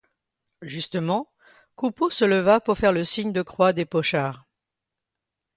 [0.63, 1.31] Justement,
[1.75, 4.45] Coupeau se leva pour faire le signe de croix des pochards.